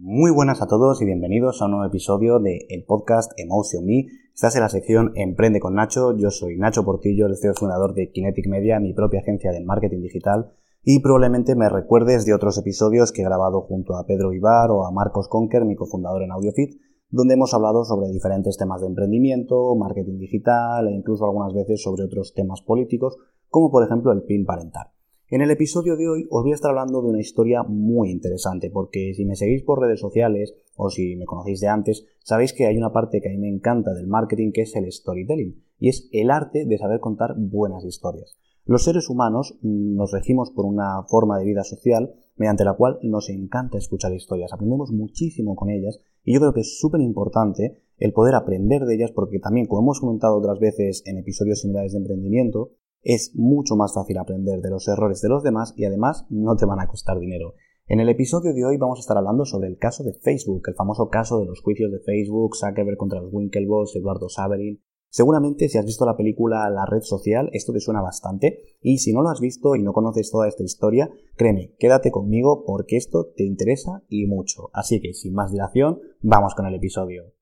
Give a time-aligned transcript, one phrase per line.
[0.00, 4.06] Muy buenas a todos y bienvenidos a un nuevo episodio de el podcast Emotion Me.
[4.32, 6.16] Estás en la sección Emprende con Nacho.
[6.16, 10.02] Yo soy Nacho Portillo, el CEO fundador de Kinetic Media, mi propia agencia de marketing
[10.02, 10.52] digital.
[10.84, 14.86] Y probablemente me recuerdes de otros episodios que he grabado junto a Pedro Ibar o
[14.86, 16.80] a Marcos Conker, mi cofundador en AudioFit,
[17.10, 22.04] donde hemos hablado sobre diferentes temas de emprendimiento, marketing digital e incluso algunas veces sobre
[22.04, 23.16] otros temas políticos,
[23.48, 24.92] como por ejemplo el PIN parental.
[25.30, 28.70] En el episodio de hoy os voy a estar hablando de una historia muy interesante,
[28.70, 32.64] porque si me seguís por redes sociales o si me conocéis de antes, sabéis que
[32.64, 35.90] hay una parte que a mí me encanta del marketing que es el storytelling, y
[35.90, 38.38] es el arte de saber contar buenas historias.
[38.64, 43.28] Los seres humanos nos regimos por una forma de vida social mediante la cual nos
[43.28, 48.14] encanta escuchar historias, aprendemos muchísimo con ellas y yo creo que es súper importante el
[48.14, 51.98] poder aprender de ellas porque también, como hemos comentado otras veces en episodios similares de
[51.98, 52.70] emprendimiento,
[53.08, 56.66] es mucho más fácil aprender de los errores de los demás y además no te
[56.66, 57.54] van a costar dinero.
[57.86, 60.74] En el episodio de hoy vamos a estar hablando sobre el caso de Facebook, el
[60.74, 64.82] famoso caso de los juicios de Facebook, Zuckerberg contra los Winklevoss, Eduardo Saverin.
[65.08, 69.14] Seguramente si has visto la película La red social, esto te suena bastante, y si
[69.14, 73.32] no lo has visto y no conoces toda esta historia, créeme, quédate conmigo porque esto
[73.34, 74.68] te interesa y mucho.
[74.74, 77.37] Así que sin más dilación, vamos con el episodio.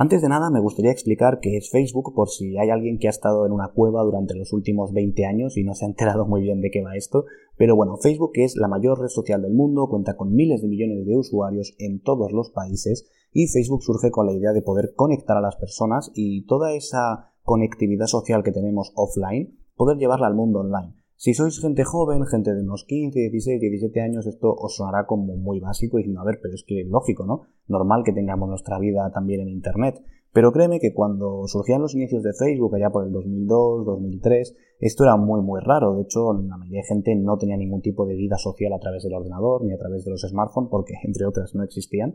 [0.00, 3.10] Antes de nada, me gustaría explicar qué es Facebook por si hay alguien que ha
[3.10, 6.40] estado en una cueva durante los últimos 20 años y no se ha enterado muy
[6.40, 7.24] bien de qué va esto.
[7.56, 11.04] Pero bueno, Facebook es la mayor red social del mundo, cuenta con miles de millones
[11.04, 15.36] de usuarios en todos los países y Facebook surge con la idea de poder conectar
[15.36, 20.60] a las personas y toda esa conectividad social que tenemos offline, poder llevarla al mundo
[20.60, 20.94] online.
[21.20, 25.34] Si sois gente joven, gente de unos 15, 16, 17 años, esto os sonará como
[25.34, 27.42] muy básico diciendo, a ver, pero es que es lógico, ¿no?
[27.66, 30.00] Normal que tengamos nuestra vida también en Internet.
[30.32, 35.02] Pero créeme que cuando surgían los inicios de Facebook, allá por el 2002, 2003, esto
[35.02, 35.96] era muy, muy raro.
[35.96, 39.02] De hecho, la mayoría de gente no tenía ningún tipo de vida social a través
[39.02, 42.14] del ordenador ni a través de los smartphones, porque entre otras no existían.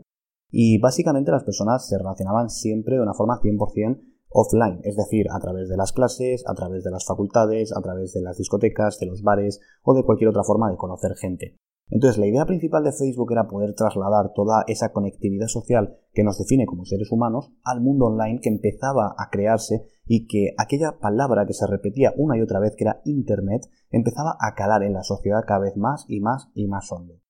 [0.50, 5.38] Y básicamente las personas se relacionaban siempre de una forma 100% offline, es decir, a
[5.38, 9.06] través de las clases, a través de las facultades, a través de las discotecas, de
[9.06, 11.56] los bares o de cualquier otra forma de conocer gente.
[11.90, 16.38] Entonces, la idea principal de Facebook era poder trasladar toda esa conectividad social que nos
[16.38, 21.46] define como seres humanos al mundo online que empezaba a crearse y que aquella palabra
[21.46, 25.02] que se repetía una y otra vez, que era Internet, empezaba a calar en la
[25.02, 27.20] sociedad cada vez más y más y más hondo.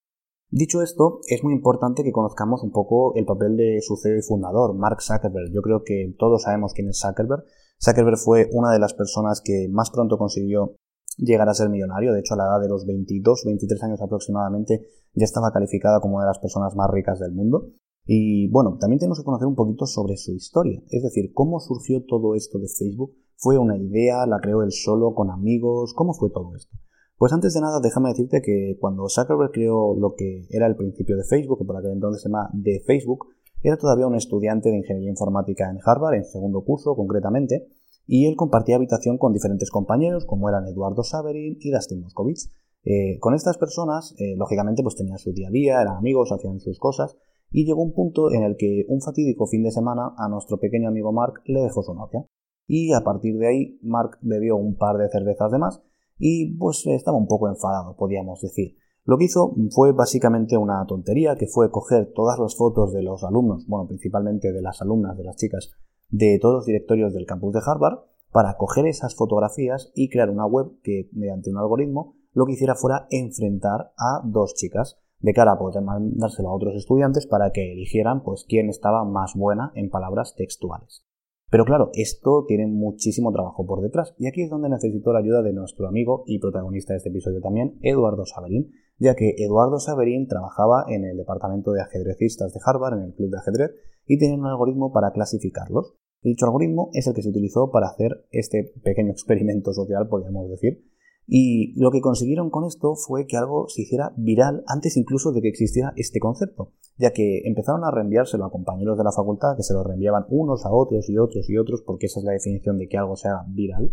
[0.56, 4.22] Dicho esto, es muy importante que conozcamos un poco el papel de su CEO y
[4.22, 5.50] fundador, Mark Zuckerberg.
[5.52, 7.42] Yo creo que todos sabemos quién es Zuckerberg.
[7.84, 10.76] Zuckerberg fue una de las personas que más pronto consiguió
[11.16, 12.12] llegar a ser millonario.
[12.12, 16.18] De hecho, a la edad de los 22, 23 años aproximadamente, ya estaba calificada como
[16.18, 17.72] una de las personas más ricas del mundo.
[18.06, 20.80] Y bueno, también tenemos que conocer un poquito sobre su historia.
[20.88, 23.12] Es decir, cómo surgió todo esto de Facebook.
[23.34, 24.24] ¿Fue una idea?
[24.24, 25.94] ¿La creó él solo, con amigos?
[25.94, 26.76] ¿Cómo fue todo esto?
[27.16, 31.16] Pues antes de nada, déjame decirte que cuando Zuckerberg creó lo que era el principio
[31.16, 33.28] de Facebook, que por aquel entonces se llama de Facebook,
[33.62, 37.68] era todavía un estudiante de ingeniería informática en Harvard, en segundo curso concretamente,
[38.06, 42.50] y él compartía habitación con diferentes compañeros, como eran Eduardo Saverin y Dustin Moskovitz.
[42.84, 46.60] Eh, con estas personas, eh, lógicamente, pues tenían su día a día, eran amigos, hacían
[46.60, 47.16] sus cosas,
[47.50, 50.88] y llegó un punto en el que un fatídico fin de semana a nuestro pequeño
[50.88, 52.26] amigo Mark le dejó su novia.
[52.66, 55.80] Y a partir de ahí, Mark bebió un par de cervezas de más
[56.18, 58.76] y pues estaba un poco enfadado, podríamos decir.
[59.04, 63.22] Lo que hizo fue básicamente una tontería, que fue coger todas las fotos de los
[63.22, 65.72] alumnos, bueno, principalmente de las alumnas, de las chicas,
[66.08, 67.98] de todos los directorios del campus de Harvard,
[68.32, 72.74] para coger esas fotografías y crear una web que, mediante un algoritmo, lo que hiciera
[72.74, 77.72] fuera enfrentar a dos chicas, de cara a poder mandárselo a otros estudiantes para que
[77.72, 81.06] eligieran pues quién estaba más buena en palabras textuales.
[81.50, 85.42] Pero claro, esto tiene muchísimo trabajo por detrás y aquí es donde necesito la ayuda
[85.42, 90.26] de nuestro amigo y protagonista de este episodio también, Eduardo Saverín, ya que Eduardo Saverín
[90.26, 93.70] trabajaba en el departamento de ajedrecistas de Harvard, en el club de ajedrez,
[94.06, 95.94] y tenía un algoritmo para clasificarlos.
[96.22, 100.82] Dicho algoritmo es el que se utilizó para hacer este pequeño experimento social, podríamos decir,
[101.26, 105.40] y lo que consiguieron con esto fue que algo se hiciera viral antes incluso de
[105.40, 109.62] que existiera este concepto, ya que empezaron a reenviárselo a compañeros de la facultad que
[109.62, 112.78] se lo reenviaban unos a otros y otros y otros, porque esa es la definición
[112.78, 113.92] de que algo sea viral.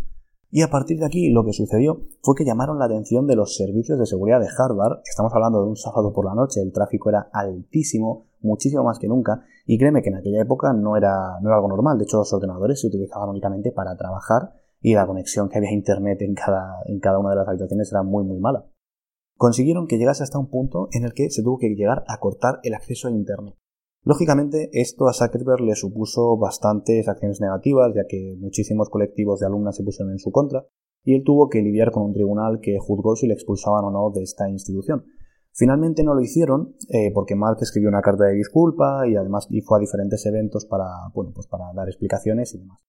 [0.54, 3.56] Y a partir de aquí lo que sucedió fue que llamaron la atención de los
[3.56, 5.00] servicios de seguridad de Harvard.
[5.10, 9.08] Estamos hablando de un sábado por la noche, el tráfico era altísimo, muchísimo más que
[9.08, 11.98] nunca, y créeme que en aquella época no era, no era algo normal.
[11.98, 15.74] De hecho, los ordenadores se utilizaban únicamente para trabajar y la conexión que había a
[15.74, 18.66] internet en cada, en cada una de las habitaciones era muy muy mala.
[19.38, 22.60] Consiguieron que llegase hasta un punto en el que se tuvo que llegar a cortar
[22.64, 23.56] el acceso a internet.
[24.04, 29.76] Lógicamente, esto a Zuckerberg le supuso bastantes acciones negativas, ya que muchísimos colectivos de alumnas
[29.76, 30.66] se pusieron en su contra,
[31.04, 34.10] y él tuvo que lidiar con un tribunal que juzgó si le expulsaban o no
[34.12, 35.06] de esta institución.
[35.54, 39.78] Finalmente no lo hicieron eh, porque Mark escribió una carta de disculpa y además fue
[39.78, 42.80] a diferentes eventos para, bueno, pues para dar explicaciones y demás.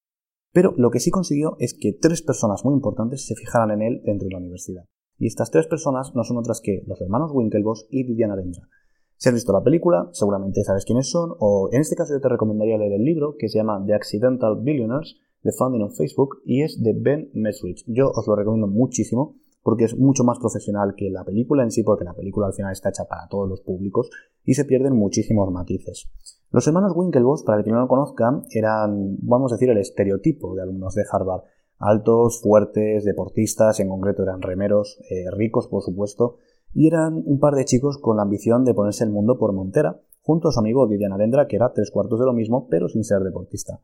[0.52, 4.02] Pero lo que sí consiguió es que tres personas muy importantes se fijaran en él
[4.04, 4.84] dentro de la universidad.
[5.18, 8.68] Y estas tres personas no son otras que los hermanos Winklevoss y Vivian Arendra.
[9.16, 12.28] Si has visto la película, seguramente sabes quiénes son, o en este caso yo te
[12.28, 16.62] recomendaría leer el libro que se llama The Accidental Billionaires, The Founding of Facebook, y
[16.62, 17.84] es de Ben Mesrich.
[17.86, 21.82] Yo os lo recomiendo muchísimo porque es mucho más profesional que la película en sí,
[21.82, 24.10] porque la película al final está hecha para todos los públicos
[24.44, 26.10] y se pierden muchísimos matices.
[26.50, 30.54] Los hermanos Winklevoss, para el que no lo conozcan, eran, vamos a decir, el estereotipo
[30.54, 31.44] de alumnos de Harvard.
[31.78, 36.36] Altos, fuertes, deportistas, en concreto eran remeros, eh, ricos por supuesto,
[36.74, 40.00] y eran un par de chicos con la ambición de ponerse el mundo por montera,
[40.20, 43.02] junto a su amigo Didian Arendra, que era tres cuartos de lo mismo, pero sin
[43.02, 43.80] ser deportista.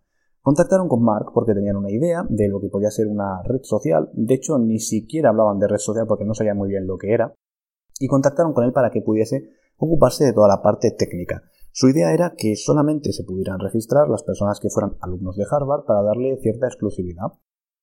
[0.48, 4.08] Contactaron con Mark porque tenían una idea de lo que podía ser una red social,
[4.14, 7.12] de hecho ni siquiera hablaban de red social porque no sabían muy bien lo que
[7.12, 7.34] era,
[8.00, 11.42] y contactaron con él para que pudiese ocuparse de toda la parte técnica.
[11.70, 15.84] Su idea era que solamente se pudieran registrar las personas que fueran alumnos de Harvard
[15.84, 17.26] para darle cierta exclusividad.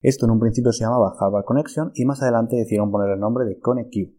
[0.02, 3.46] Esto en un principio se llamaba Harvard Connection y más adelante decidieron poner el nombre
[3.46, 4.12] de ConnectQ.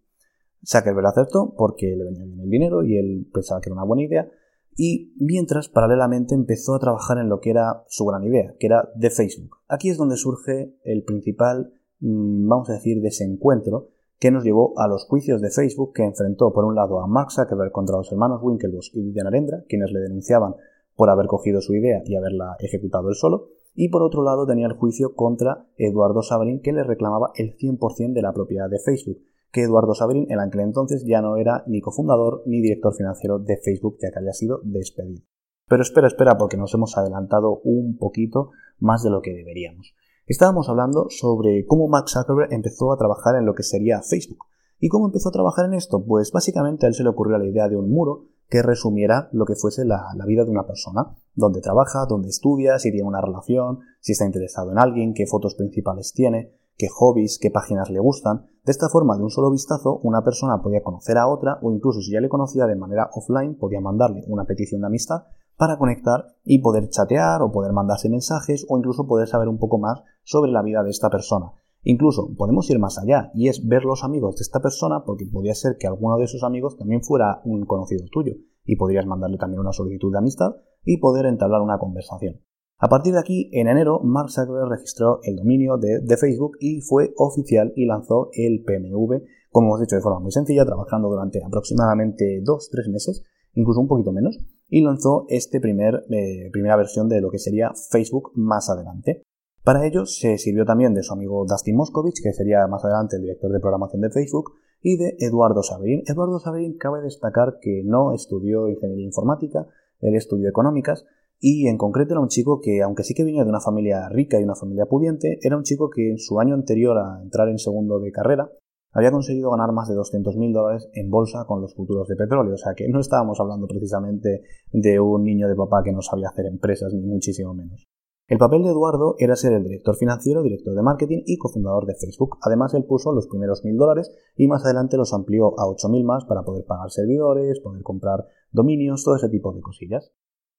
[0.64, 4.04] Zuckerberg acertó porque le venía bien el dinero y él pensaba que era una buena
[4.04, 4.30] idea,
[4.76, 8.90] y mientras paralelamente empezó a trabajar en lo que era su gran idea, que era
[8.94, 9.56] de Facebook.
[9.68, 13.88] Aquí es donde surge el principal, mm, vamos a decir, desencuentro
[14.18, 17.30] que nos llevó a los juicios de Facebook que enfrentó por un lado a Mark
[17.30, 20.54] Zuckerberg contra los hermanos Winklevoss y Vivian Arendra, quienes le denunciaban
[20.94, 24.66] por haber cogido su idea y haberla ejecutado él solo, y por otro lado tenía
[24.66, 29.18] el juicio contra Eduardo Saverin que le reclamaba el 100% de la propiedad de Facebook,
[29.56, 33.56] que Eduardo Saverin en aquel entonces ya no era ni cofundador ni director financiero de
[33.56, 35.22] Facebook, ya que había sido despedido.
[35.66, 39.94] Pero espera, espera, porque nos hemos adelantado un poquito más de lo que deberíamos.
[40.26, 44.44] Estábamos hablando sobre cómo Mark Zuckerberg empezó a trabajar en lo que sería Facebook.
[44.78, 46.04] ¿Y cómo empezó a trabajar en esto?
[46.04, 49.46] Pues básicamente a él se le ocurrió la idea de un muro que resumiera lo
[49.46, 53.22] que fuese la, la, vida de una persona, dónde trabaja, dónde estudia, si tiene una
[53.22, 58.00] relación, si está interesado en alguien, qué fotos principales tiene, qué hobbies, qué páginas le
[58.00, 58.46] gustan.
[58.64, 62.00] De esta forma, de un solo vistazo, una persona podía conocer a otra o incluso
[62.00, 65.24] si ya le conocía de manera offline, podía mandarle una petición de amistad
[65.56, 69.78] para conectar y poder chatear o poder mandarse mensajes o incluso poder saber un poco
[69.78, 71.52] más sobre la vida de esta persona.
[71.82, 75.54] Incluso podemos ir más allá y es ver los amigos de esta persona porque podría
[75.54, 78.34] ser que alguno de esos amigos también fuera un conocido tuyo
[78.64, 82.40] y podrías mandarle también una solicitud de amistad y poder entablar una conversación.
[82.78, 87.14] A partir de aquí, en enero, Mark Zuckerberg registró el dominio de, Facebook y fue
[87.16, 92.42] oficial y lanzó el PMV, como hemos dicho de forma muy sencilla, trabajando durante aproximadamente
[92.44, 93.24] 2-3 meses,
[93.54, 94.38] incluso un poquito menos,
[94.68, 99.22] y lanzó esta primer, eh, primera versión de lo que sería Facebook más adelante.
[99.64, 103.22] Para ello se sirvió también de su amigo Dustin Moskovich, que sería más adelante el
[103.22, 104.52] director de programación de Facebook,
[104.82, 106.02] y de Eduardo Saverin.
[106.06, 109.66] Eduardo Saverin cabe destacar que no estudió ingeniería informática,
[110.00, 111.06] él estudió económicas,
[111.38, 114.40] y en concreto era un chico que, aunque sí que venía de una familia rica
[114.40, 117.58] y una familia pudiente, era un chico que en su año anterior a entrar en
[117.58, 118.50] segundo de carrera
[118.92, 122.54] había conseguido ganar más de 200.000 dólares en bolsa con los futuros de petróleo.
[122.54, 124.42] O sea que no estábamos hablando precisamente
[124.72, 127.86] de un niño de papá que no sabía hacer empresas, ni muchísimo menos.
[128.28, 131.94] El papel de Eduardo era ser el director financiero, director de marketing y cofundador de
[131.94, 132.38] Facebook.
[132.40, 136.24] Además, él puso los primeros mil dólares y más adelante los amplió a 8.000 más
[136.24, 140.10] para poder pagar servidores, poder comprar dominios, todo ese tipo de cosillas.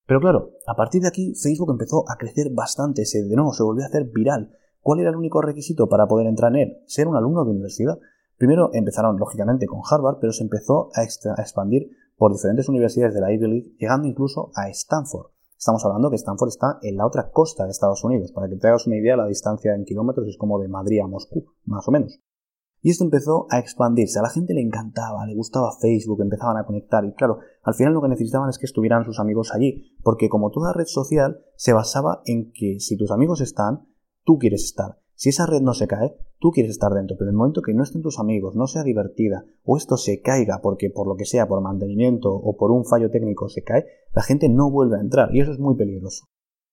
[0.08, 3.64] Pero claro, a partir de aquí Facebook empezó a crecer bastante, se, de nuevo se
[3.64, 4.52] volvió a hacer viral.
[4.80, 6.78] ¿Cuál era el único requisito para poder entrar en él?
[6.86, 8.00] Ser un alumno de universidad.
[8.38, 13.34] Primero empezaron lógicamente con Harvard, pero se empezó a, expandir por diferentes universidades de la
[13.34, 15.28] Ivy League, llegando incluso a Stanford.
[15.58, 18.32] Estamos hablando que Stanford está en la otra costa de Estados Unidos.
[18.32, 21.08] Para que te hagas una idea, la distancia en kilómetros es como de Madrid a
[21.08, 22.22] Moscú, más o menos.
[22.88, 24.18] Y esto empezó a expandirse.
[24.18, 27.04] A la gente le encantaba, le gustaba Facebook, empezaban a conectar.
[27.04, 29.92] Y claro, al final lo que necesitaban es que estuvieran sus amigos allí.
[30.04, 33.90] Porque como toda red social, se basaba en que si tus amigos están,
[34.24, 35.02] tú quieres estar.
[35.16, 37.18] Si esa red no se cae, tú quieres estar dentro.
[37.18, 40.22] Pero en el momento que no estén tus amigos, no sea divertida, o esto se
[40.22, 43.86] caiga porque por lo que sea, por mantenimiento o por un fallo técnico se cae,
[44.16, 45.36] la gente no vuelve a entrar.
[45.36, 46.28] Y eso es muy peligroso.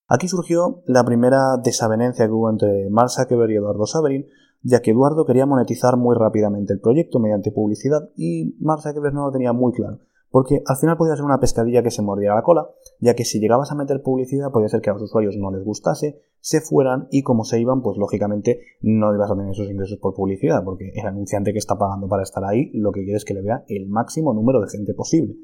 [0.06, 4.26] Aquí surgió la primera desavenencia que hubo entre Mark Zuckerberg y Eduardo Saverin,
[4.64, 9.26] ya que Eduardo quería monetizar muy rápidamente el proyecto mediante publicidad y Mark Zuckerberg no
[9.26, 12.42] lo tenía muy claro, porque al final podía ser una pescadilla que se mordiera la
[12.42, 12.68] cola,
[12.98, 15.62] ya que si llegabas a meter publicidad podía ser que a los usuarios no les
[15.62, 19.98] gustase, se fueran y como se iban, pues lógicamente no ibas a tener esos ingresos
[19.98, 23.24] por publicidad, porque el anunciante que está pagando para estar ahí lo que quiere es
[23.24, 25.36] que le vea el máximo número de gente posible.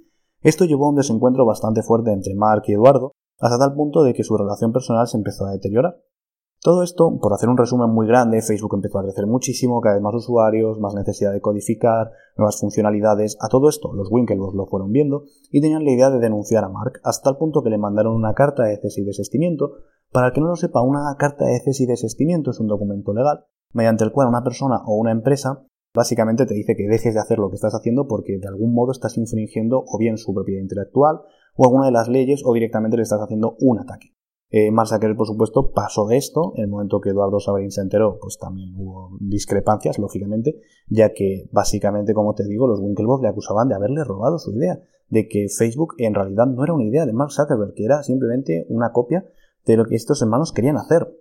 [0.43, 4.15] Esto llevó a un desencuentro bastante fuerte entre Mark y Eduardo, hasta tal punto de
[4.15, 6.01] que su relación personal se empezó a deteriorar.
[6.63, 10.03] Todo esto, por hacer un resumen muy grande, Facebook empezó a crecer muchísimo, cada vez
[10.03, 13.39] más usuarios, más necesidad de codificar, nuevas funcionalidades.
[13.41, 16.69] A todo esto, los Winklevoss lo fueron viendo y tenían la idea de denunciar a
[16.69, 19.73] Mark, hasta el punto que le mandaron una carta de cese y desestimiento.
[20.13, 23.15] Para el que no lo sepa, una carta de cese y desestimiento es un documento
[23.15, 25.65] legal mediante el cual una persona o una empresa
[25.95, 28.93] básicamente te dice que dejes de hacer lo que estás haciendo porque de algún modo
[28.93, 31.23] estás infringiendo o bien su propiedad intelectual
[31.57, 34.15] o alguna de las leyes o directamente le estás haciendo un ataque.
[34.53, 36.53] Eh, Mark Zuckerberg, por supuesto, pasó de esto.
[36.57, 41.49] En el momento que Eduardo Sabarín se enteró, pues también hubo discrepancias, lógicamente, ya que
[41.53, 45.47] básicamente, como te digo, los Winklevoss le acusaban de haberle robado su idea, de que
[45.49, 49.25] Facebook en realidad no era una idea de Mark Zuckerberg, que era simplemente una copia
[49.67, 51.17] de lo que estos hermanos querían hacer.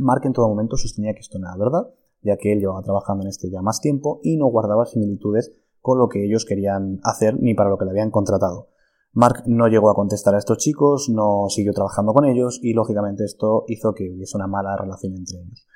[0.00, 3.22] Mark en todo momento sostenía que esto no era verdad, ya que él llevaba trabajando
[3.22, 7.40] en esta idea más tiempo y no guardaba similitudes con lo que ellos querían hacer
[7.40, 8.68] ni para lo que le habían contratado.
[9.14, 13.24] Mark no llegó a contestar a estos chicos, no siguió trabajando con ellos y lógicamente
[13.24, 15.66] esto hizo que hubiese una mala relación entre ellos.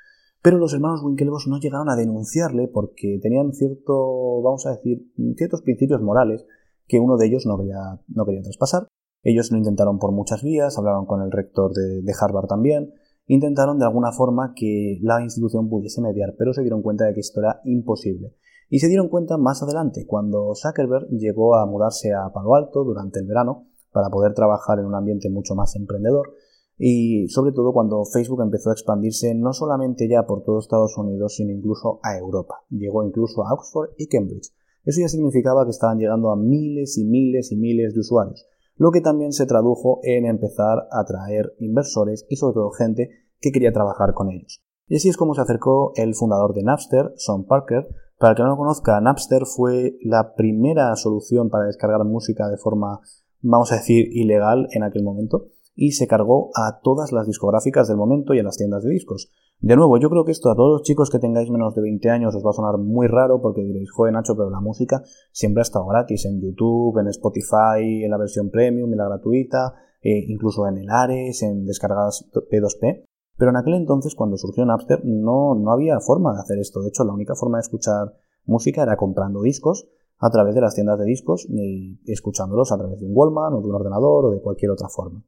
[0.41, 5.61] Pero los hermanos Winklevoss no llegaron a denunciarle porque tenían cierto, vamos a decir, ciertos
[5.61, 6.45] principios morales
[6.85, 8.87] que uno de ellos no quería, no traspasar.
[9.23, 12.93] Ellos lo intentaron por muchas vías, hablaron con el rector de Harvard también,
[13.27, 17.19] intentaron de alguna forma que la institución pudiese mediar, pero se dieron cuenta de que
[17.21, 18.33] esto era imposible.
[18.69, 23.19] Y se dieron cuenta más adelante, cuando Zuckerberg llegó a mudarse a Palo Alto durante
[23.19, 26.33] el verano para poder trabajar en un ambiente mucho más emprendedor
[26.81, 31.35] y sobre todo cuando Facebook empezó a expandirse no solamente ya por todo Estados Unidos,
[31.35, 32.55] sino incluso a Europa.
[32.69, 34.53] Llegó incluso a Oxford y Cambridge.
[34.85, 38.47] Eso ya significaba que estaban llegando a miles y miles y miles de usuarios,
[38.77, 43.09] lo que también se tradujo en empezar a atraer inversores y sobre todo gente
[43.41, 44.61] que quería trabajar con ellos.
[44.87, 48.43] Y así es como se acercó el fundador de Napster, Sean Parker, para el que
[48.43, 52.99] no lo conozca, Napster fue la primera solución para descargar música de forma,
[53.41, 57.95] vamos a decir, ilegal en aquel momento y se cargó a todas las discográficas del
[57.95, 59.31] momento y a las tiendas de discos.
[59.61, 62.09] De nuevo, yo creo que esto a todos los chicos que tengáis menos de 20
[62.09, 65.61] años os va a sonar muy raro porque diréis, joder Nacho, pero la música siempre
[65.61, 70.25] ha estado gratis en YouTube, en Spotify, en la versión premium, en la gratuita, eh,
[70.27, 73.05] incluso en el Ares, en descargadas P2P.
[73.39, 76.81] Pero en aquel entonces, cuando surgió Napster, no, no había forma de hacer esto.
[76.81, 78.13] De hecho, la única forma de escuchar
[78.45, 82.99] música era comprando discos a través de las tiendas de discos y escuchándolos a través
[82.99, 85.23] de un Wallman o de un ordenador o de cualquier otra forma.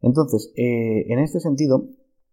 [0.00, 1.84] Entonces, eh, en este sentido,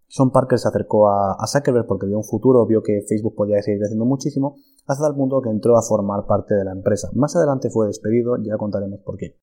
[0.07, 3.61] Sean Parker se acercó a, a, Zuckerberg porque vio un futuro, vio que Facebook podía
[3.61, 4.55] seguir creciendo muchísimo,
[4.87, 7.11] hasta el punto que entró a formar parte de la empresa.
[7.13, 9.37] Más adelante fue despedido, ya contaremos por qué.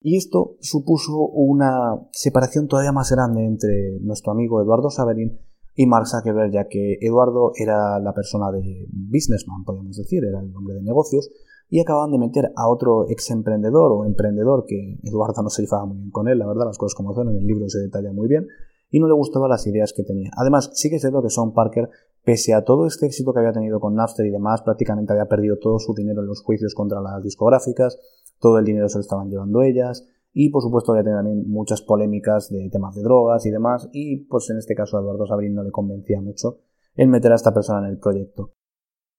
[0.00, 5.38] Y esto supuso una separación todavía más grande entre nuestro amigo Eduardo Saverin
[5.74, 10.54] y Mark Zuckerberg, ya que Eduardo era la persona de businessman, podríamos decir, era el
[10.54, 11.30] hombre de negocios,
[11.68, 15.86] y acababan de meter a otro ex emprendedor o emprendedor que Eduardo no se llevaba
[15.86, 18.12] muy bien con él, la verdad, las cosas como son, en el libro se detalla
[18.12, 18.46] muy bien,
[18.90, 20.30] y no le gustaban las ideas que tenía.
[20.36, 21.90] Además, sí que es cierto que Sean Parker,
[22.24, 25.58] pese a todo este éxito que había tenido con Napster y demás, prácticamente había perdido
[25.58, 27.98] todo su dinero en los juicios contra las discográficas,
[28.40, 32.50] todo el dinero se lo estaban llevando ellas y por supuesto había también muchas polémicas
[32.50, 35.62] de temas de drogas y demás y pues en este caso a Eduardo Sabrín no
[35.62, 36.58] le convencía mucho
[36.94, 38.52] el meter a esta persona en el proyecto.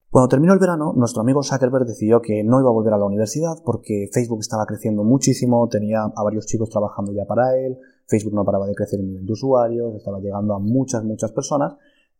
[0.10, 3.06] Cuando terminó el verano, nuestro amigo Zuckerberg decidió que no iba a volver a la
[3.06, 8.34] universidad porque Facebook estaba creciendo muchísimo, tenía a varios chicos trabajando ya para él, Facebook
[8.34, 11.76] no paraba de crecer en nivel de usuarios, estaba llegando a muchas, muchas personas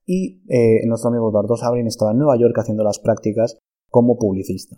[0.06, 3.58] y eh, nuestro amigo Eduardo Sabrin estaba en Nueva York haciendo las prácticas
[3.90, 4.78] como publicista.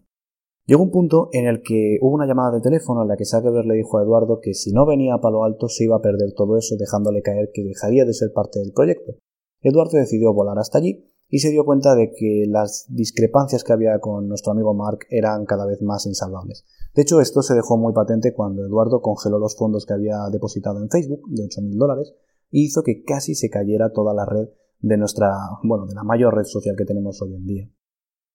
[0.65, 3.65] Llegó un punto en el que hubo una llamada de teléfono en la que Zuckerberg
[3.65, 6.33] le dijo a Eduardo que si no venía a Palo Alto se iba a perder
[6.35, 9.13] todo eso, dejándole caer que dejaría de ser parte del proyecto.
[9.61, 13.99] Eduardo decidió volar hasta allí y se dio cuenta de que las discrepancias que había
[13.99, 16.65] con nuestro amigo Mark eran cada vez más insalvables.
[16.93, 20.81] De hecho, esto se dejó muy patente cuando Eduardo congeló los fondos que había depositado
[20.81, 22.13] en Facebook, de 8.000 dólares,
[22.51, 24.49] y hizo que casi se cayera toda la red
[24.81, 25.31] de nuestra,
[25.63, 27.69] bueno, de la mayor red social que tenemos hoy en día.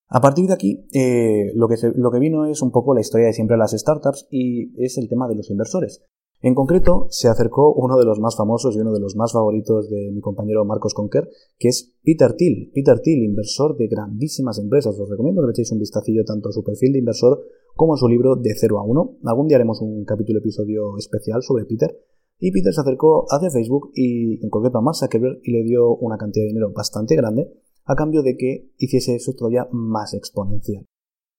[0.09, 3.57] A partir de aquí, eh, lo, que vino es un poco la historia de siempre
[3.57, 6.05] las startups y es el tema de los inversores.
[6.43, 9.91] En concreto, se acercó uno de los más famosos y uno de los más favoritos
[9.91, 12.71] de mi compañero Marcos Conker, que es Peter Thiel.
[12.73, 14.97] Peter Thiel, inversor de grandísimas empresas.
[14.97, 17.43] Os recomiendo que le echéis un vistacillo tanto a su perfil de inversor
[17.75, 19.17] como a su libro de 0 a 1.
[19.25, 21.99] Algún día haremos un capítulo episodio especial sobre Peter.
[22.39, 25.97] Y Peter se acercó hacia Facebook y en concreto a Mark Zuckerberg y le dio
[25.97, 27.51] una cantidad de dinero bastante grande
[27.87, 30.85] a cambio de que hiciese eso todavía más exponencial.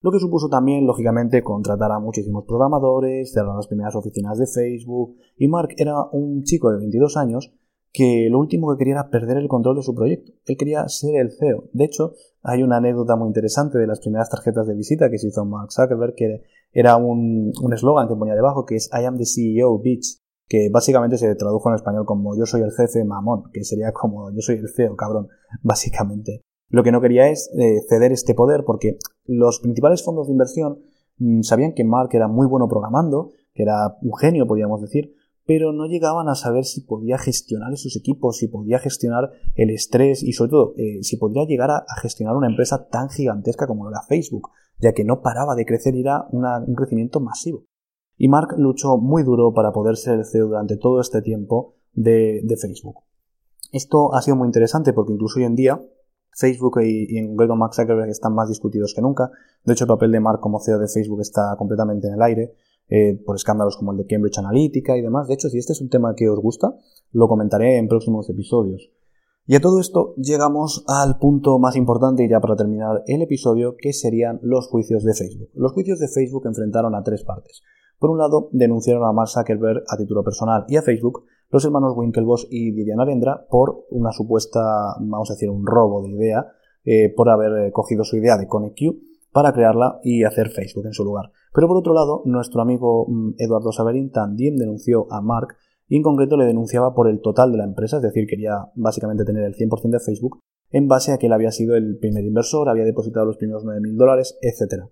[0.01, 5.17] Lo que supuso también, lógicamente, contratar a muchísimos programadores, cerrar las primeras oficinas de Facebook,
[5.37, 7.53] y Mark era un chico de 22 años
[7.91, 10.31] que lo último que quería era perder el control de su proyecto.
[10.45, 11.63] Él quería ser el CEO.
[11.73, 12.13] De hecho,
[12.43, 15.71] hay una anécdota muy interesante de las primeras tarjetas de visita que se hizo Mark
[15.71, 20.19] Zuckerberg, que era un eslogan que ponía debajo, que es I am the CEO, bitch.
[20.47, 24.31] Que básicamente se tradujo en español como yo soy el jefe mamón, que sería como
[24.31, 25.27] yo soy el CEO cabrón,
[25.61, 26.41] básicamente.
[26.69, 30.79] Lo que no quería es eh, ceder este poder porque los principales fondos de inversión
[31.17, 35.13] mm, sabían que Mark era muy bueno programando, que era un genio, podríamos decir,
[35.45, 40.21] pero no llegaban a saber si podía gestionar esos equipos, si podía gestionar el estrés
[40.21, 44.01] y sobre todo eh, si podría llegar a, gestionar una empresa tan gigantesca como era
[44.01, 47.63] Facebook, ya que no paraba de crecer y era un crecimiento masivo.
[48.17, 52.43] Y Mark luchó muy duro para poder ser el CEO durante todo este tiempo de,
[52.59, 53.03] Facebook.
[53.71, 55.81] Esto ha sido muy interesante porque incluso hoy en día
[56.33, 59.31] Facebook y, y en Mark Zuckerberg están más discutidos que nunca.
[59.63, 62.55] De hecho, el papel de Mark como CEO de Facebook está completamente en el aire.
[62.89, 65.27] Eh, por escándalos como el de Cambridge Analytica y demás.
[65.27, 66.73] De hecho, si este es un tema que os gusta,
[67.11, 68.89] lo comentaré en próximos episodios.
[69.45, 73.75] Y a todo esto llegamos al punto más importante y ya para terminar el episodio,
[73.77, 75.49] que serían los juicios de Facebook.
[75.53, 77.61] Los juicios de Facebook enfrentaron a tres partes.
[77.99, 81.93] Por un lado, denunciaron a Mark Zuckerberg a título personal y a Facebook los hermanos
[81.95, 84.59] Winklevoss y Vivian Arendra por una supuesta,
[84.99, 86.47] vamos a decir, un robo de idea,
[86.83, 88.97] eh, por haber cogido su idea de ConnectQ
[89.31, 91.31] para crearla y hacer Facebook en su lugar.
[91.53, 95.55] Pero por otro lado, nuestro amigo mm, Eduardo Saverin también denunció a Mark
[95.87, 99.25] y en concreto le denunciaba por el total de la empresa, es decir, quería básicamente
[99.25, 100.39] tener el 100% de Facebook
[100.69, 103.95] en base a que él había sido el primer inversor, había depositado los primeros 9.000
[103.95, 104.83] dólares, etc.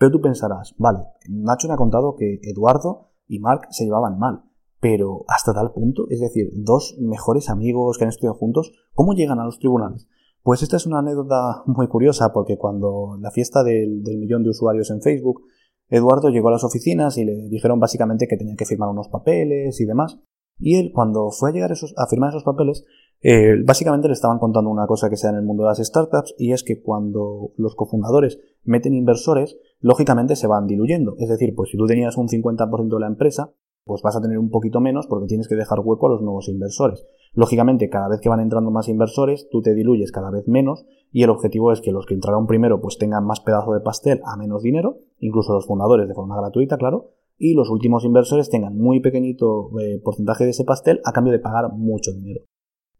[0.00, 4.44] Pero tú pensarás, vale, Nacho me ha contado que Eduardo y Mark se llevaban mal,
[4.80, 9.40] pero hasta tal punto, es decir, dos mejores amigos que han estudiado juntos, ¿cómo llegan
[9.40, 10.08] a los tribunales?
[10.42, 14.90] Pues esta es una anécdota muy curiosa porque cuando la fiesta del, millón de usuarios
[14.90, 15.42] en Facebook,
[15.90, 19.78] Eduardo llegó a las oficinas y le dijeron básicamente que tenía que firmar unos papeles
[19.82, 20.18] y demás.
[20.58, 22.86] Y él, cuando fue a llegar a firmar esos papeles,
[23.22, 26.34] eh, básicamente le estaban contando una cosa que sea en el mundo de las startups
[26.38, 31.16] y es que cuando los cofundadores meten inversores, lógicamente se van diluyendo.
[31.18, 33.52] Es decir, pues si tú tenías un 50% de la empresa,
[33.84, 36.48] pues vas a tener un poquito menos porque tienes que dejar hueco a los nuevos
[36.48, 37.06] inversores.
[37.32, 41.22] Lógicamente, cada vez que van entrando más inversores, tú te diluyes cada vez menos y
[41.22, 44.36] el objetivo es que los que entraron primero pues tengan más pedazo de pastel a
[44.36, 49.00] menos dinero, incluso los fundadores de forma gratuita, claro, y los últimos inversores tengan muy
[49.00, 52.42] pequeñito eh, porcentaje de ese pastel a cambio de pagar mucho dinero.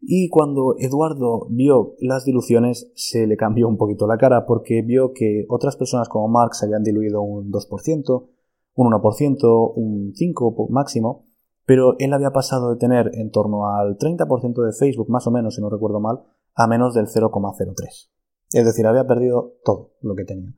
[0.01, 5.13] Y cuando Eduardo vio las diluciones se le cambió un poquito la cara porque vio
[5.13, 8.27] que otras personas como Marx habían diluido un 2%,
[8.75, 11.27] un 1%, un 5% máximo,
[11.65, 15.55] pero él había pasado de tener en torno al 30% de Facebook, más o menos,
[15.55, 16.23] si no recuerdo mal,
[16.55, 18.09] a menos del 0,03.
[18.53, 20.53] Es decir, había perdido todo lo que tenía,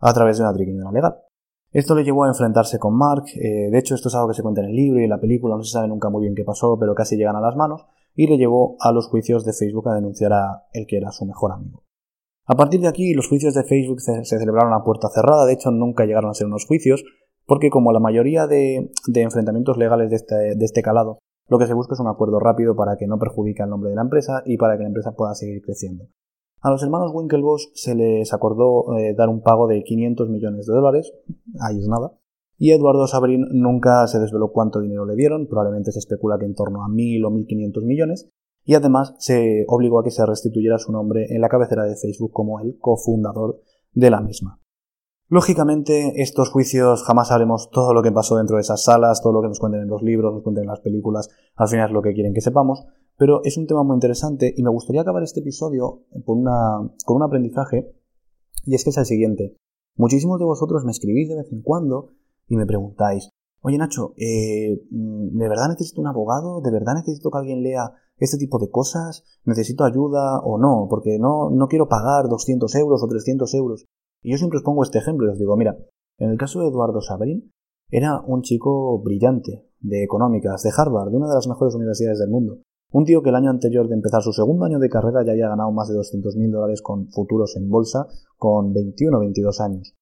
[0.00, 1.16] a través de una triquiñuela legal.
[1.70, 4.42] Esto le llevó a enfrentarse con Mark, eh, de hecho esto es algo que se
[4.42, 6.44] cuenta en el libro y en la película, no se sabe nunca muy bien qué
[6.44, 9.88] pasó, pero casi llegan a las manos, y le llevó a los juicios de Facebook
[9.88, 11.84] a denunciar a el que era su mejor amigo.
[12.44, 15.70] A partir de aquí, los juicios de Facebook se celebraron a puerta cerrada, de hecho
[15.70, 17.04] nunca llegaron a ser unos juicios,
[17.46, 21.94] porque como la mayoría de, enfrentamientos legales este, de este, calado, lo que se busca
[21.94, 24.76] es un acuerdo rápido para que no perjudique el nombre de la empresa y para
[24.76, 26.06] que la empresa pueda seguir creciendo.
[26.60, 30.74] A los hermanos Winklevoss se les acordó eh, dar un pago de 500 millones de
[30.74, 31.12] dólares,
[31.60, 32.12] ahí es nada,
[32.58, 36.54] y Eduardo Sabrin nunca se desveló cuánto dinero le dieron, probablemente se especula que en
[36.54, 38.28] torno a 1.000 o 1.500 millones,
[38.64, 42.32] y además se obligó a que se restituyera su nombre en la cabecera de Facebook
[42.32, 43.60] como el cofundador
[43.92, 44.60] de la misma.
[45.28, 49.40] Lógicamente, estos juicios jamás sabremos todo lo que pasó dentro de esas salas, todo lo
[49.40, 52.02] que nos cuenten en los libros, nos cuenten en las películas, al final es lo
[52.02, 52.84] que quieren que sepamos,
[53.16, 57.16] pero es un tema muy interesante y me gustaría acabar este episodio con, una, con
[57.16, 57.94] un aprendizaje,
[58.64, 59.56] y es que es el siguiente.
[59.96, 62.10] Muchísimos de vosotros me escribís de vez en cuando
[62.48, 66.60] y me preguntáis, oye Nacho, eh, ¿de verdad necesito un abogado?
[66.60, 69.24] ¿De verdad necesito que alguien lea este tipo de cosas?
[69.44, 70.86] ¿Necesito ayuda o no?
[70.88, 73.86] Porque no, no quiero pagar 200 euros o 300 euros.
[74.22, 75.76] Y yo siempre os pongo este ejemplo y os digo, mira,
[76.18, 77.52] en el caso de Eduardo Sabrin,
[77.90, 82.30] era un chico brillante, de económicas, de Harvard, de una de las mejores universidades del
[82.30, 82.60] mundo.
[82.92, 85.48] Un tío que el año anterior de empezar su segundo año de carrera ya había
[85.48, 89.94] ganado más de 200.000 dólares con futuros en bolsa con 21 o 22 años.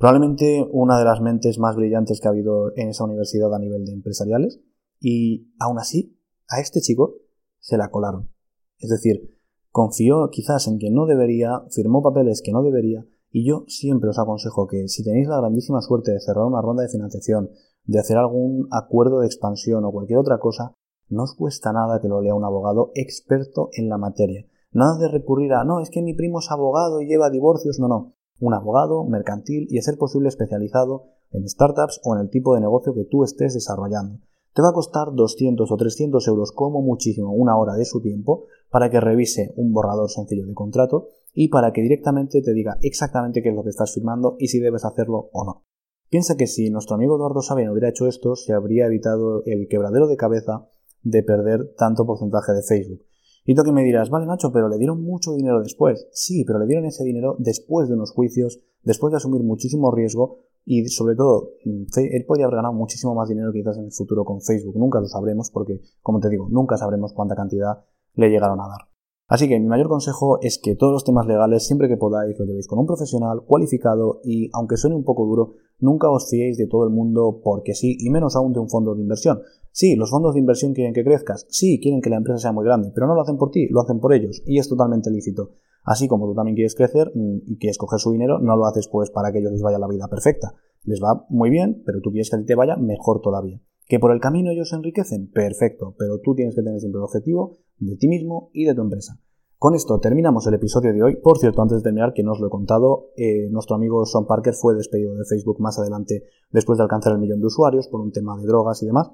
[0.00, 3.84] Probablemente una de las mentes más brillantes que ha habido en esa universidad a nivel
[3.84, 4.58] de empresariales.
[4.98, 7.16] Y aún así, a este chico
[7.58, 8.30] se la colaron.
[8.78, 9.38] Es decir,
[9.70, 14.18] confió quizás en que no debería, firmó papeles que no debería, y yo siempre os
[14.18, 17.50] aconsejo que si tenéis la grandísima suerte de cerrar una ronda de financiación,
[17.84, 20.74] de hacer algún acuerdo de expansión o cualquier otra cosa,
[21.10, 24.46] no os cuesta nada que lo lea un abogado experto en la materia.
[24.72, 27.86] Nada de recurrir a, no, es que mi primo es abogado y lleva divorcios, no,
[27.86, 28.14] no.
[28.40, 32.60] Un abogado mercantil y a ser posible especializado en startups o en el tipo de
[32.60, 34.18] negocio que tú estés desarrollando.
[34.52, 38.46] Te va a costar 200 o 300 euros como muchísimo una hora de su tiempo
[38.68, 43.42] para que revise un borrador sencillo de contrato y para que directamente te diga exactamente
[43.42, 45.64] qué es lo que estás firmando y si debes hacerlo o no.
[46.08, 50.08] Piensa que si nuestro amigo Eduardo Sabina hubiera hecho esto, se habría evitado el quebradero
[50.08, 50.66] de cabeza
[51.02, 53.02] de perder tanto porcentaje de Facebook.
[53.44, 56.08] Y tú que me dirás, vale Nacho, pero le dieron mucho dinero después.
[56.12, 60.38] Sí, pero le dieron ese dinero después de unos juicios, después de asumir muchísimo riesgo
[60.64, 64.24] y sobre todo, mm, él podría haber ganado muchísimo más dinero quizás en el futuro
[64.24, 64.76] con Facebook.
[64.76, 68.90] Nunca lo sabremos porque, como te digo, nunca sabremos cuánta cantidad le llegaron a dar.
[69.26, 72.44] Así que mi mayor consejo es que todos los temas legales, siempre que podáis, lo
[72.44, 76.66] llevéis con un profesional cualificado y, aunque suene un poco duro, nunca os fiéis de
[76.66, 79.40] todo el mundo porque sí, y menos aún de un fondo de inversión.
[79.72, 82.64] Sí, los fondos de inversión quieren que crezcas, sí, quieren que la empresa sea muy
[82.64, 85.52] grande, pero no lo hacen por ti, lo hacen por ellos, y es totalmente lícito.
[85.84, 88.88] Así como tú también quieres crecer mm, y quieres coger su dinero, no lo haces
[88.88, 90.54] pues para que ellos les vaya la vida perfecta.
[90.84, 93.60] Les va muy bien, pero tú quieres que a ti te vaya mejor todavía.
[93.86, 95.30] ¿Que por el camino ellos se enriquecen?
[95.30, 98.82] Perfecto, pero tú tienes que tener siempre el objetivo de ti mismo y de tu
[98.82, 99.18] empresa.
[99.58, 101.16] Con esto terminamos el episodio de hoy.
[101.16, 104.26] Por cierto, antes de terminar, que no os lo he contado, eh, nuestro amigo Sean
[104.26, 108.00] Parker fue despedido de Facebook más adelante después de alcanzar el millón de usuarios por
[108.00, 109.10] un tema de drogas y demás,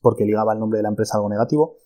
[0.00, 1.76] porque ligaba el nombre de la empresa algo negativo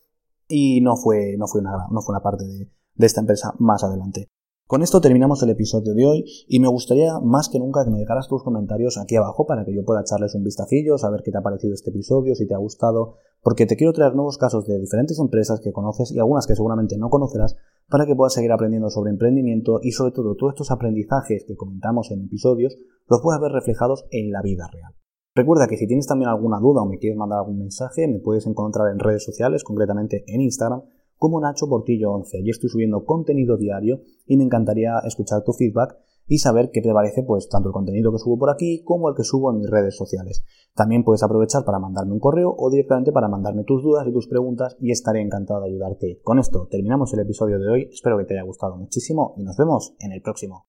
[0.48, 3.82] y no fue, no fue, una, no fue una parte de, de esta empresa más
[3.84, 4.28] adelante.
[4.66, 7.98] Con esto terminamos el episodio de hoy y me gustaría más que nunca que me
[7.98, 11.36] dejaras tus comentarios aquí abajo para que yo pueda echarles un vistacillo, saber qué te
[11.36, 14.78] ha parecido este episodio, si te ha gustado, porque te quiero traer nuevos casos de
[14.78, 17.56] diferentes empresas que conoces y algunas que seguramente no conocerás
[17.90, 22.10] para que puedas seguir aprendiendo sobre emprendimiento y sobre todo todos estos aprendizajes que comentamos
[22.10, 24.94] en episodios los puedas ver reflejados en la vida real.
[25.36, 28.46] Recuerda que si tienes también alguna duda o me quieres mandar algún mensaje, me puedes
[28.46, 30.82] encontrar en redes sociales, concretamente en Instagram,
[31.16, 32.38] como Nacho Portillo 11.
[32.38, 35.96] Allí estoy subiendo contenido diario y me encantaría escuchar tu feedback
[36.28, 39.16] y saber qué te parece pues tanto el contenido que subo por aquí como el
[39.16, 40.44] que subo en mis redes sociales.
[40.72, 44.28] También puedes aprovechar para mandarme un correo o directamente para mandarme tus dudas y tus
[44.28, 46.20] preguntas y estaré encantado de ayudarte.
[46.22, 49.56] Con esto terminamos el episodio de hoy, espero que te haya gustado muchísimo y nos
[49.56, 50.66] vemos en el próximo.